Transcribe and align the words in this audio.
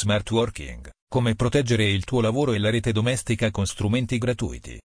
Smart 0.00 0.30
Working, 0.30 0.88
come 1.10 1.34
proteggere 1.34 1.84
il 1.84 2.04
tuo 2.04 2.22
lavoro 2.22 2.54
e 2.54 2.58
la 2.58 2.70
rete 2.70 2.90
domestica 2.90 3.50
con 3.50 3.66
strumenti 3.66 4.16
gratuiti. 4.16 4.80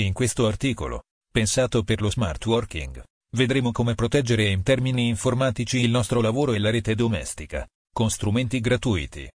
In 0.00 0.12
questo 0.12 0.46
articolo, 0.46 1.04
pensato 1.32 1.82
per 1.82 2.02
lo 2.02 2.10
smart 2.10 2.44
working, 2.44 3.02
vedremo 3.32 3.72
come 3.72 3.94
proteggere 3.94 4.50
in 4.50 4.62
termini 4.62 5.08
informatici 5.08 5.78
il 5.78 5.88
nostro 5.88 6.20
lavoro 6.20 6.52
e 6.52 6.58
la 6.58 6.68
rete 6.68 6.94
domestica, 6.94 7.66
con 7.90 8.10
strumenti 8.10 8.60
gratuiti. 8.60 9.26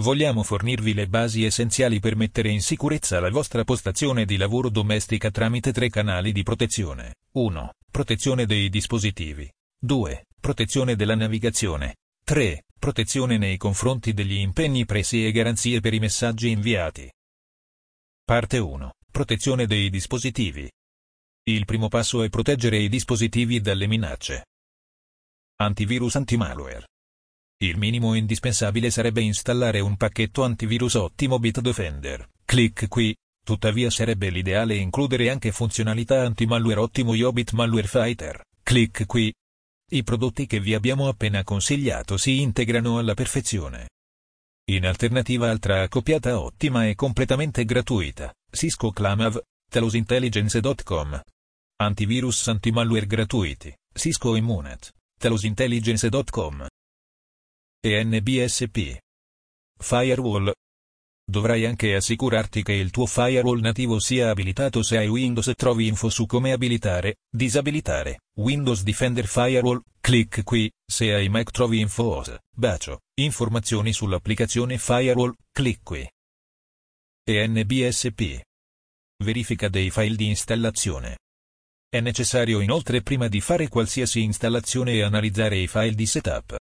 Vogliamo 0.00 0.44
fornirvi 0.44 0.94
le 0.94 1.08
basi 1.08 1.42
essenziali 1.42 1.98
per 1.98 2.14
mettere 2.14 2.48
in 2.48 2.62
sicurezza 2.62 3.18
la 3.18 3.28
vostra 3.28 3.64
postazione 3.64 4.24
di 4.24 4.36
lavoro 4.36 4.68
domestica 4.68 5.32
tramite 5.32 5.72
tre 5.72 5.88
canali 5.90 6.30
di 6.30 6.44
protezione. 6.44 7.16
1. 7.32 7.72
Protezione 7.90 8.46
dei 8.46 8.68
dispositivi. 8.68 9.52
2. 9.80 10.26
Protezione 10.40 10.94
della 10.94 11.16
navigazione. 11.16 11.96
3. 12.22 12.62
Protezione 12.82 13.38
nei 13.38 13.58
confronti 13.58 14.12
degli 14.12 14.38
impegni 14.38 14.84
presi 14.86 15.24
e 15.24 15.30
garanzie 15.30 15.78
per 15.78 15.94
i 15.94 16.00
messaggi 16.00 16.50
inviati. 16.50 17.08
Parte 18.24 18.58
1. 18.58 18.94
Protezione 19.08 19.68
dei 19.68 19.88
dispositivi. 19.88 20.68
Il 21.44 21.64
primo 21.64 21.86
passo 21.86 22.24
è 22.24 22.28
proteggere 22.28 22.78
i 22.78 22.88
dispositivi 22.88 23.60
dalle 23.60 23.86
minacce. 23.86 24.46
Antivirus 25.60 26.16
antimalware. 26.16 26.88
Il 27.58 27.78
minimo 27.78 28.14
indispensabile 28.14 28.90
sarebbe 28.90 29.20
installare 29.20 29.78
un 29.78 29.96
pacchetto 29.96 30.42
antivirus 30.42 30.94
ottimo 30.94 31.38
Bitdefender. 31.38 32.30
Clic 32.44 32.88
qui. 32.88 33.14
Tuttavia 33.44 33.90
sarebbe 33.90 34.28
l'ideale 34.28 34.74
includere 34.74 35.30
anche 35.30 35.52
funzionalità 35.52 36.22
antimalware 36.22 36.80
ottimo 36.80 37.14
Yobit 37.14 37.52
Malware 37.52 37.86
Fighter. 37.86 38.42
Clic 38.60 39.06
qui. 39.06 39.32
I 39.94 40.02
prodotti 40.04 40.46
che 40.46 40.58
vi 40.58 40.72
abbiamo 40.72 41.06
appena 41.06 41.44
consigliato 41.44 42.16
si 42.16 42.40
integrano 42.40 42.96
alla 42.96 43.12
perfezione. 43.12 43.90
In 44.70 44.86
alternativa 44.86 45.50
altra 45.50 45.82
accoppiata 45.82 46.40
ottima 46.40 46.88
e 46.88 46.94
completamente 46.94 47.66
gratuita, 47.66 48.32
Cisco 48.50 48.90
Clamav, 48.90 49.38
telosintelligence.com. 49.70 51.20
Antivirus 51.82 52.48
antimalware 52.48 53.06
gratuiti, 53.06 53.76
Cisco 53.92 54.34
Immunet, 54.34 54.94
telosintelligence.com. 55.18 56.66
E 57.84 58.04
NBSP. 58.04 58.98
Firewall, 59.78 60.52
Dovrai 61.32 61.64
anche 61.64 61.94
assicurarti 61.94 62.62
che 62.62 62.74
il 62.74 62.90
tuo 62.90 63.06
firewall 63.06 63.60
nativo 63.60 63.98
sia 63.98 64.28
abilitato 64.28 64.82
se 64.82 64.98
hai 64.98 65.08
Windows 65.08 65.46
e 65.46 65.54
trovi 65.54 65.86
info 65.86 66.10
su 66.10 66.26
come 66.26 66.52
abilitare, 66.52 67.20
disabilitare, 67.26 68.24
Windows 68.36 68.82
Defender 68.82 69.26
Firewall, 69.26 69.80
clic 69.98 70.42
qui, 70.42 70.70
se 70.86 71.14
hai 71.14 71.30
Mac 71.30 71.50
trovi 71.50 71.80
info 71.80 72.16
OS, 72.16 72.36
bacio, 72.54 73.00
informazioni 73.14 73.94
sull'applicazione 73.94 74.76
Firewall, 74.76 75.32
clic 75.50 75.78
qui. 75.82 76.06
E 77.24 77.48
NBSP. 77.48 78.42
Verifica 79.24 79.70
dei 79.70 79.88
file 79.88 80.16
di 80.16 80.26
installazione. 80.26 81.16
È 81.88 82.00
necessario 82.00 82.60
inoltre 82.60 83.00
prima 83.00 83.28
di 83.28 83.40
fare 83.40 83.68
qualsiasi 83.68 84.22
installazione 84.22 85.00
analizzare 85.00 85.56
i 85.56 85.66
file 85.66 85.94
di 85.94 86.04
setup. 86.04 86.61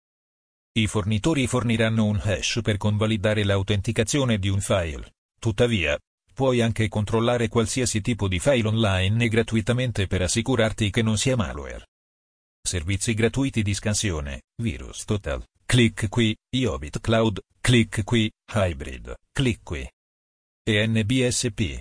I 0.73 0.87
fornitori 0.87 1.49
forniranno 1.49 2.05
un 2.05 2.21
hash 2.23 2.61
per 2.63 2.77
convalidare 2.77 3.43
l'autenticazione 3.43 4.39
di 4.39 4.49
un 4.49 4.61
file. 4.61 5.15
Tuttavia, 5.41 5.99
puoi 6.33 6.61
anche 6.61 6.87
controllare 6.87 7.49
qualsiasi 7.49 8.01
tipo 8.01 8.29
di 8.29 8.39
file 8.39 8.69
online 8.69 9.27
gratuitamente 9.27 10.07
per 10.07 10.23
assicurarti 10.23 10.91
che 10.91 11.03
non 11.03 11.19
sia 11.19 11.35
malware. 11.35 11.89
Servizi 12.63 13.15
gratuiti 13.15 13.63
di 13.63 13.75
scansione, 13.75 14.43
Virus 14.63 15.05
Total, 15.07 15.45
clic 15.67 16.09
qui, 16.09 16.37
Iobit 16.55 17.01
Cloud, 17.01 17.41
clic 17.61 18.05
qui, 18.05 18.31
Hybrid, 18.55 19.15
clic 19.33 19.61
qui. 19.65 19.91
E 20.63 20.87
NBSP. 20.87 21.81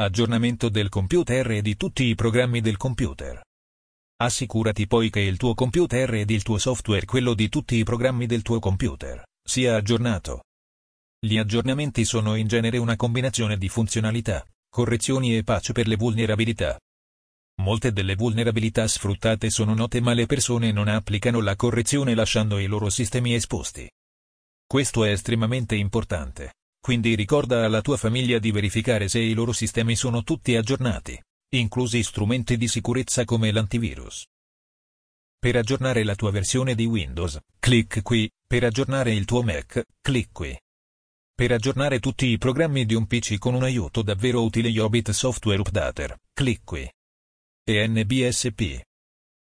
Aggiornamento 0.00 0.68
del 0.68 0.88
computer 0.88 1.48
e 1.52 1.62
di 1.62 1.76
tutti 1.76 2.04
i 2.06 2.16
programmi 2.16 2.60
del 2.60 2.76
computer. 2.76 3.40
Assicurati 4.22 4.86
poi 4.86 5.08
che 5.08 5.20
il 5.20 5.38
tuo 5.38 5.54
computer 5.54 6.12
ed 6.12 6.28
il 6.28 6.42
tuo 6.42 6.58
software, 6.58 7.06
quello 7.06 7.32
di 7.32 7.48
tutti 7.48 7.76
i 7.76 7.84
programmi 7.84 8.26
del 8.26 8.42
tuo 8.42 8.58
computer, 8.58 9.24
sia 9.42 9.76
aggiornato. 9.76 10.42
Gli 11.18 11.38
aggiornamenti 11.38 12.04
sono 12.04 12.34
in 12.34 12.46
genere 12.46 12.76
una 12.76 12.96
combinazione 12.96 13.56
di 13.56 13.70
funzionalità, 13.70 14.46
correzioni 14.68 15.38
e 15.38 15.42
patch 15.42 15.72
per 15.72 15.86
le 15.86 15.96
vulnerabilità. 15.96 16.78
Molte 17.62 17.92
delle 17.92 18.14
vulnerabilità 18.14 18.86
sfruttate 18.86 19.48
sono 19.48 19.72
note 19.72 20.02
ma 20.02 20.12
le 20.12 20.26
persone 20.26 20.70
non 20.70 20.88
applicano 20.88 21.40
la 21.40 21.56
correzione 21.56 22.14
lasciando 22.14 22.58
i 22.58 22.66
loro 22.66 22.90
sistemi 22.90 23.32
esposti. 23.32 23.90
Questo 24.66 25.02
è 25.04 25.12
estremamente 25.12 25.76
importante, 25.76 26.56
quindi 26.78 27.14
ricorda 27.14 27.64
alla 27.64 27.80
tua 27.80 27.96
famiglia 27.96 28.38
di 28.38 28.50
verificare 28.50 29.08
se 29.08 29.18
i 29.18 29.32
loro 29.32 29.52
sistemi 29.52 29.96
sono 29.96 30.22
tutti 30.22 30.56
aggiornati 30.56 31.18
inclusi 31.58 32.02
strumenti 32.02 32.56
di 32.56 32.68
sicurezza 32.68 33.24
come 33.24 33.50
l'antivirus. 33.50 34.24
Per 35.38 35.56
aggiornare 35.56 36.04
la 36.04 36.14
tua 36.14 36.30
versione 36.30 36.74
di 36.74 36.84
Windows, 36.84 37.38
clic 37.58 38.02
qui, 38.02 38.30
per 38.46 38.64
aggiornare 38.64 39.12
il 39.12 39.24
tuo 39.24 39.42
Mac, 39.42 39.82
clic 40.00 40.28
qui. 40.32 40.56
Per 41.34 41.50
aggiornare 41.52 41.98
tutti 41.98 42.26
i 42.26 42.38
programmi 42.38 42.84
di 42.84 42.94
un 42.94 43.06
PC 43.06 43.38
con 43.38 43.54
un 43.54 43.62
aiuto 43.62 44.02
davvero 44.02 44.44
utile 44.44 44.68
Yobit 44.68 45.10
Software 45.10 45.60
Updater, 45.60 46.16
clic 46.32 46.60
qui. 46.62 46.88
E 47.64 47.86
NBSP. 47.88 48.82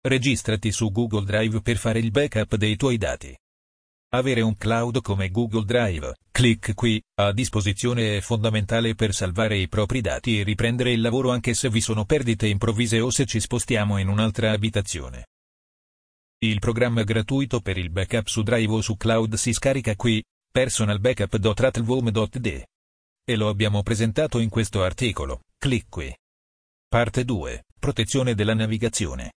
Registrati 0.01 0.73
su 0.73 0.91
Google 0.91 1.25
Drive 1.25 1.61
per 1.61 1.77
fare 1.77 1.99
il 1.99 2.11
backup 2.11 2.57
dei 2.57 2.77
tuoi 2.77 2.97
dati. 2.97 3.37
Avere 4.15 4.43
un 4.43 4.57
cloud 4.57 5.01
come 5.01 5.29
Google 5.29 5.65
Drive, 5.65 6.15
clic 6.31 6.73
qui, 6.75 7.03
a 7.19 7.33
disposizione 7.33 8.19
è 8.19 8.21
fondamentale 8.21 8.95
per 8.95 9.13
salvare 9.13 9.57
i 9.57 9.67
propri 9.67 10.01
dati 10.01 10.39
e 10.39 10.45
riprendere 10.45 10.93
il 10.93 11.01
lavoro 11.01 11.33
anche 11.33 11.53
se 11.53 11.69
vi 11.69 11.81
sono 11.81 12.05
perdite 12.05 12.47
improvvise 12.47 13.01
o 13.01 13.11
se 13.11 13.27
ci 13.27 13.41
spostiamo 13.41 13.99
in 13.99 14.07
un'altra 14.07 14.53
abitazione. 14.53 15.27
Il 16.39 16.61
programma 16.61 17.03
gratuito 17.03 17.59
per 17.59 17.77
il 17.77 17.91
backup 17.91 18.29
su 18.29 18.45
Drive 18.45 18.73
o 18.73 18.81
su 18.83 18.97
cloud 18.97 19.35
si 19.35 19.53
scarica 19.53 19.97
qui, 19.97 20.23
personalbackup.rattlewom.de. 20.49 22.67
E 23.25 23.37
lo 23.37 23.49
abbiamo 23.49 23.83
presentato 23.83 24.39
in 24.39 24.49
questo 24.49 24.85
articolo, 24.85 25.41
clic 25.59 25.87
qui. 25.89 26.17
Parte 26.87 27.25
2, 27.25 27.65
protezione 27.81 28.37
della 28.37 28.55
navigazione. 28.55 29.33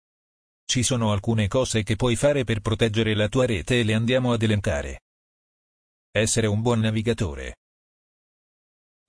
Ci 0.70 0.84
sono 0.84 1.14
alcune 1.14 1.48
cose 1.48 1.82
che 1.82 1.96
puoi 1.96 2.18
fare 2.18 2.44
per 2.44 2.60
proteggere 2.60 3.16
la 3.16 3.30
tua 3.30 3.46
rete 3.46 3.80
e 3.80 3.84
le 3.84 3.94
andiamo 3.94 4.34
ad 4.34 4.42
elencare. 4.42 5.04
Essere 6.12 6.48
un 6.48 6.62
buon 6.62 6.82
navigatore. 6.82 7.56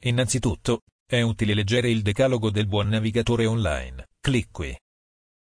Innanzitutto, 0.04 0.82
è 1.04 1.20
utile 1.20 1.54
leggere 1.54 1.90
il 1.90 2.02
decalogo 2.02 2.50
del 2.50 2.68
buon 2.68 2.86
navigatore 2.86 3.44
online, 3.46 4.06
clic 4.20 4.52
qui. 4.52 4.78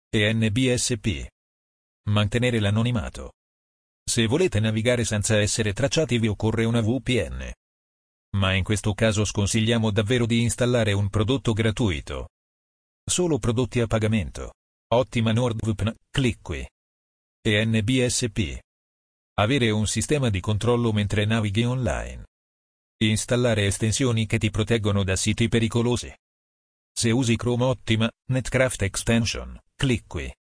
E 0.09 0.33
NBSP. 0.33 1.27
Mantenere 2.09 2.61
l'anonimato. 2.61 3.33
Se 4.03 4.27
volete 4.27 4.59
navigare 4.59 5.05
senza 5.05 5.39
essere 5.39 5.75
tracciati 5.75 6.19
vi 6.19 6.29
occorre 6.29 6.65
una 6.65 6.81
VPN. 6.81 7.53
Ma 8.37 8.55
in 8.55 8.65
questo 8.65 8.95
caso 8.95 9.27
sconsigliamo 9.27 9.91
davvero 9.91 10.25
di 10.25 10.41
installare 10.41 10.95
un 10.95 11.11
prodotto 11.11 11.53
gratuito. 11.53 12.31
Solo 13.05 13.39
prodotti 13.39 13.81
a 13.81 13.87
pagamento. 13.87 14.53
Ottima 14.89 15.33
NordVPN, 15.33 15.93
clic 16.13 16.39
qui. 16.43 16.65
E 17.43 17.65
NBSP. 17.65 18.57
Avere 19.39 19.71
un 19.71 19.89
sistema 19.89 20.31
di 20.31 20.39
controllo 20.39 20.93
mentre 20.93 21.25
navighi 21.25 21.65
online. 21.65 22.25
Installare 22.99 23.67
estensioni 23.67 24.27
che 24.27 24.39
ti 24.39 24.49
proteggono 24.49 25.03
da 25.03 25.17
siti 25.17 25.49
pericolosi. 25.49 26.15
Se 26.93 27.11
usi 27.11 27.35
Chrome 27.35 27.65
Ottima, 27.65 28.09
Netcraft 28.31 28.83
Extension, 28.83 29.59
clic 29.75 30.05
qui. 30.07 30.33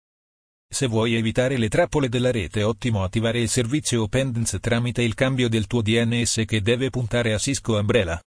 Se 0.71 0.85
vuoi 0.85 1.15
evitare 1.15 1.57
le 1.57 1.67
trappole 1.67 2.07
della 2.07 2.29
rete 2.29 2.61
ottimo 2.61 3.03
attivare 3.03 3.39
il 3.39 3.49
servizio 3.49 4.03
Opendance 4.03 4.59
tramite 4.59 5.01
il 5.01 5.15
cambio 5.15 5.49
del 5.49 5.65
tuo 5.65 5.81
DNS 5.81 6.43
che 6.45 6.61
deve 6.61 6.91
puntare 6.91 7.33
a 7.33 7.39
Cisco 7.39 7.79
Umbrella. 7.79 8.21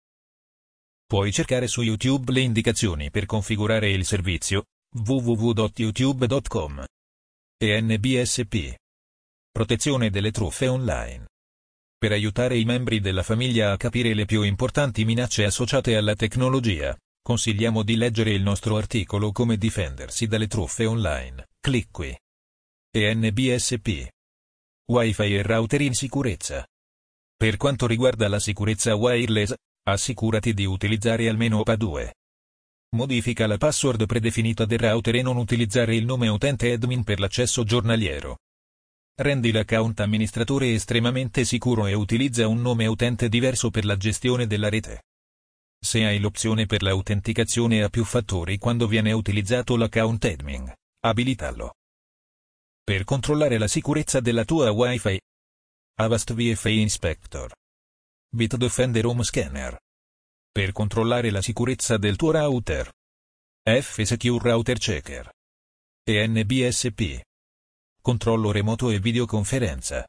Puoi 1.07 1.31
cercare 1.31 1.69
su 1.69 1.83
YouTube 1.83 2.33
le 2.33 2.41
indicazioni 2.41 3.09
per 3.09 3.25
configurare 3.25 3.91
il 3.91 4.05
servizio, 4.05 4.65
www.youtube.com. 4.95 6.85
E 7.61 7.81
NBSP. 7.81 8.75
Protezione 9.51 10.09
delle 10.09 10.31
truffe 10.31 10.67
online. 10.67 11.27
Per 11.99 12.13
aiutare 12.13 12.57
i 12.57 12.65
membri 12.65 13.01
della 13.01 13.23
famiglia 13.23 13.73
a 13.73 13.77
capire 13.77 14.15
le 14.15 14.25
più 14.25 14.43
importanti 14.43 15.05
minacce 15.05 15.45
associate 15.45 15.97
alla 15.97 16.15
tecnologia, 16.15 16.97
consigliamo 17.21 17.83
di 17.83 17.97
leggere 17.97 18.33
il 18.33 18.43
nostro 18.43 18.77
articolo 18.77 19.33
Come 19.33 19.59
difendersi 19.59 20.27
dalle 20.27 20.47
truffe 20.47 20.87
online. 20.87 21.49
Clic 21.61 21.89
qui. 21.91 22.17
E 22.91 23.15
NBSP. 23.15 24.09
Wi-Fi 24.91 25.35
e 25.35 25.43
router 25.43 25.83
in 25.83 25.95
sicurezza. 25.95 26.67
Per 27.37 27.57
quanto 27.57 27.87
riguarda 27.87 28.27
la 28.29 28.41
sicurezza 28.41 28.95
wireless, 28.95 29.53
assicurati 29.83 30.55
di 30.55 30.65
utilizzare 30.65 31.29
almeno 31.29 31.59
OPA 31.59 31.77
2. 31.77 32.15
Modifica 32.97 33.47
la 33.47 33.59
password 33.59 34.07
predefinita 34.07 34.65
del 34.65 34.79
router 34.79 35.17
e 35.17 35.23
non 35.23 35.37
utilizzare 35.37 35.95
il 35.95 36.07
nome 36.07 36.29
utente 36.29 36.73
admin 36.73 37.05
per 37.05 37.21
l'accesso 37.21 37.63
giornaliero. 37.63 38.39
rendi 39.21 39.51
l'account 39.51 40.01
amministratore 40.01 40.73
estremamente 40.73 41.45
sicuro 41.45 41.87
e 41.87 41.93
utilizza 41.93 42.47
un 42.47 42.63
nome 42.63 42.87
utente 42.87 43.29
diverso 43.29 43.69
per 43.69 43.85
la 43.85 43.97
gestione 43.97 44.47
della 44.47 44.69
rete. 44.69 45.03
Se 45.79 46.05
hai 46.05 46.19
l'opzione 46.19 46.67
per 46.67 46.83
l'autenticazione 46.83 47.83
a 47.83 47.89
più 47.89 48.05
fattori 48.05 48.59
quando 48.59 48.87
viene 48.87 49.13
utilizzato 49.13 49.77
l'account 49.77 50.25
admin, 50.25 50.73
abilitalo. 51.01 51.75
Per 52.83 53.05
controllare 53.05 53.59
la 53.59 53.69
sicurezza 53.69 54.21
della 54.21 54.45
tua 54.45 54.71
Wi-Fi, 54.71 55.21
Avast 56.01 56.33
VFA 56.33 56.71
Inspector. 56.71 57.53
Bitdefender 58.31 59.05
Home 59.05 59.25
Scanner. 59.25 59.77
Per 60.59 60.73
controllare 60.73 61.31
la 61.31 61.41
sicurezza 61.41 61.99
del 61.99 62.17
tuo 62.17 62.33
router. 62.33 62.91
F-Secure 63.63 64.51
Router 64.51 64.77
Checker. 64.77 65.31
E 66.03 66.27
NBSP. 66.27 67.21
Controllo 68.03 68.51
remoto 68.51 68.91
e 68.91 68.99
videoconferenza. 68.99 70.05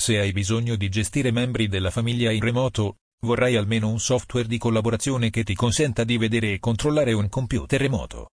Se 0.00 0.16
hai 0.16 0.30
bisogno 0.30 0.76
di 0.76 0.88
gestire 0.88 1.32
membri 1.32 1.66
della 1.66 1.90
famiglia 1.90 2.30
in 2.30 2.40
remoto, 2.40 2.98
vorrai 3.26 3.56
almeno 3.56 3.88
un 3.88 3.98
software 3.98 4.46
di 4.46 4.58
collaborazione 4.58 5.30
che 5.30 5.42
ti 5.42 5.56
consenta 5.56 6.04
di 6.04 6.18
vedere 6.18 6.52
e 6.52 6.60
controllare 6.60 7.12
un 7.12 7.28
computer 7.28 7.80
remoto. 7.80 8.28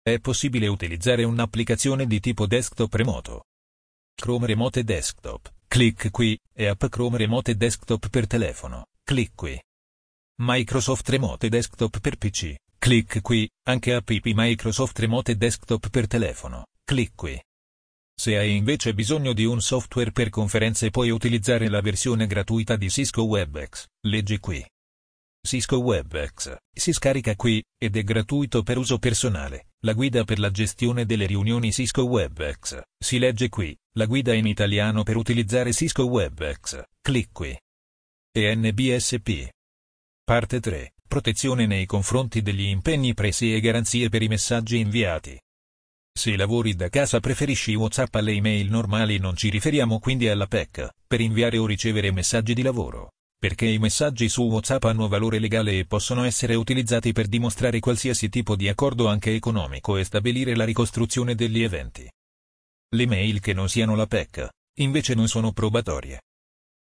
È 0.00 0.18
possibile 0.20 0.68
utilizzare 0.68 1.24
un'applicazione 1.24 2.06
di 2.06 2.18
tipo 2.18 2.46
desktop 2.46 2.94
remoto. 2.94 3.42
Chrome 4.14 4.46
Remote 4.46 4.84
Desktop 4.84 5.52
Clic 5.68 6.10
qui, 6.10 6.40
e 6.54 6.68
app 6.68 6.86
Chrome 6.86 7.18
Remote 7.18 7.56
Desktop 7.56 8.08
per 8.08 8.26
telefono. 8.26 8.86
Clic 9.04 9.32
qui. 9.34 9.60
Microsoft 10.44 11.08
Remote 11.08 11.48
Desktop 11.48 12.00
per 12.00 12.16
PC. 12.16 12.56
Clic 12.76 13.20
qui, 13.20 13.48
anche 13.68 13.94
app 13.94 14.10
Microsoft 14.24 14.98
Remote 14.98 15.36
Desktop 15.36 15.88
per 15.88 16.08
telefono. 16.08 16.66
Clic 16.82 17.12
qui. 17.14 17.40
Se 18.12 18.36
hai 18.36 18.56
invece 18.56 18.92
bisogno 18.92 19.34
di 19.34 19.44
un 19.44 19.60
software 19.60 20.10
per 20.10 20.30
conferenze 20.30 20.90
puoi 20.90 21.10
utilizzare 21.10 21.68
la 21.68 21.80
versione 21.80 22.26
gratuita 22.26 22.74
di 22.74 22.90
Cisco 22.90 23.22
WebEx. 23.22 23.86
Leggi 24.08 24.40
qui. 24.40 24.66
Cisco 25.40 25.78
WebEx 25.78 26.56
si 26.74 26.92
scarica 26.92 27.36
qui, 27.36 27.62
ed 27.78 27.96
è 27.96 28.02
gratuito 28.02 28.64
per 28.64 28.78
uso 28.78 28.98
personale. 28.98 29.68
La 29.84 29.92
guida 29.92 30.24
per 30.24 30.40
la 30.40 30.50
gestione 30.50 31.06
delle 31.06 31.26
riunioni 31.26 31.70
Cisco 31.70 32.02
WebEx 32.02 32.80
si 32.98 33.20
legge 33.20 33.48
qui. 33.48 33.78
La 33.94 34.06
guida 34.06 34.32
in 34.32 34.48
italiano 34.48 35.04
per 35.04 35.14
utilizzare 35.14 35.72
Cisco 35.72 36.02
WebEx. 36.02 36.82
Clic 37.00 37.28
qui. 37.30 37.56
E 38.34 38.56
NBSP. 38.56 39.48
Parte 40.24 40.60
3. 40.60 40.92
Protezione 41.08 41.66
nei 41.66 41.84
confronti 41.84 42.42
degli 42.42 42.66
impegni 42.66 43.12
presi 43.12 43.52
e 43.52 43.58
garanzie 43.58 44.08
per 44.08 44.22
i 44.22 44.28
messaggi 44.28 44.78
inviati. 44.78 45.36
Se 46.16 46.36
lavori 46.36 46.76
da 46.76 46.88
casa 46.88 47.18
preferisci 47.18 47.74
WhatsApp 47.74 48.14
alle 48.14 48.30
email 48.30 48.70
normali 48.70 49.18
non 49.18 49.34
ci 49.34 49.50
riferiamo 49.50 49.98
quindi 49.98 50.28
alla 50.28 50.46
PEC, 50.46 50.90
per 51.08 51.20
inviare 51.20 51.58
o 51.58 51.66
ricevere 51.66 52.12
messaggi 52.12 52.54
di 52.54 52.62
lavoro, 52.62 53.14
perché 53.36 53.66
i 53.66 53.78
messaggi 53.78 54.28
su 54.28 54.44
WhatsApp 54.44 54.84
hanno 54.84 55.08
valore 55.08 55.40
legale 55.40 55.76
e 55.76 55.86
possono 55.86 56.22
essere 56.22 56.54
utilizzati 56.54 57.10
per 57.10 57.26
dimostrare 57.26 57.80
qualsiasi 57.80 58.28
tipo 58.28 58.54
di 58.54 58.68
accordo 58.68 59.08
anche 59.08 59.34
economico 59.34 59.96
e 59.96 60.04
stabilire 60.04 60.54
la 60.54 60.64
ricostruzione 60.64 61.34
degli 61.34 61.64
eventi. 61.64 62.08
Le 62.94 63.06
mail 63.06 63.40
che 63.40 63.54
non 63.54 63.68
siano 63.68 63.96
la 63.96 64.06
PEC, 64.06 64.48
invece 64.78 65.14
non 65.14 65.26
sono 65.26 65.50
probatorie. 65.50 66.20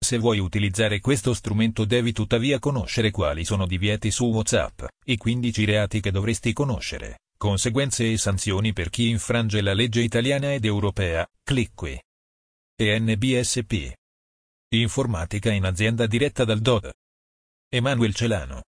Se 0.04 0.18
vuoi 0.18 0.38
utilizzare 0.40 1.00
questo 1.00 1.34
strumento 1.34 1.86
devi 1.86 2.12
tuttavia 2.12 2.60
conoscere 2.60 3.10
quali 3.10 3.46
sono 3.46 3.66
divieti 3.66 4.12
su 4.12 4.26
WhatsApp, 4.26 4.84
i 5.06 5.16
15 5.16 5.64
reati 5.64 6.02
che 6.02 6.12
dovresti 6.12 6.52
conoscere, 6.52 7.22
conseguenze 7.38 8.12
e 8.12 8.18
sanzioni 8.18 8.74
per 8.74 8.90
chi 8.90 9.08
infrange 9.08 9.62
la 9.62 9.74
legge 9.74 10.02
italiana 10.02 10.52
ed 10.52 10.66
europea, 10.66 11.26
clic 11.42 11.72
qui. 11.74 11.98
E 12.76 13.00
NBSP. 13.00 13.94
Informatica 14.74 15.54
in 15.54 15.64
azienda 15.64 16.06
diretta 16.06 16.44
dal 16.44 16.60
DOD. 16.60 16.92
Emanuel 17.70 18.14
Celano. 18.14 18.64